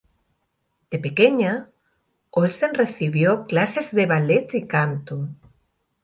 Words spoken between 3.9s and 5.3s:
de ballet y canto.